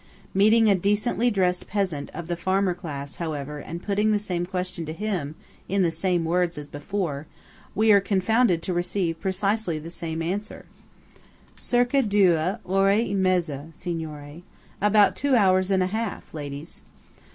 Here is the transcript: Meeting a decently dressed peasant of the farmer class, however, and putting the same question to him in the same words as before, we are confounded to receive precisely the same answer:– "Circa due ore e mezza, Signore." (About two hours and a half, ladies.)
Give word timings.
Meeting 0.33 0.67
a 0.67 0.73
decently 0.73 1.29
dressed 1.29 1.67
peasant 1.67 2.09
of 2.11 2.27
the 2.27 2.35
farmer 2.35 2.73
class, 2.73 3.17
however, 3.17 3.59
and 3.59 3.83
putting 3.83 4.09
the 4.11 4.17
same 4.17 4.47
question 4.47 4.83
to 4.83 4.93
him 4.93 5.35
in 5.69 5.83
the 5.83 5.91
same 5.91 6.25
words 6.25 6.57
as 6.57 6.67
before, 6.67 7.27
we 7.75 7.91
are 7.91 8.01
confounded 8.01 8.63
to 8.63 8.73
receive 8.73 9.19
precisely 9.21 9.77
the 9.77 9.91
same 9.91 10.23
answer:– 10.23 10.65
"Circa 11.55 12.01
due 12.01 12.55
ore 12.65 12.89
e 12.91 13.13
mezza, 13.13 13.67
Signore." 13.75 14.41
(About 14.81 15.15
two 15.15 15.35
hours 15.35 15.69
and 15.69 15.83
a 15.83 15.93
half, 15.93 16.33
ladies.) 16.33 16.81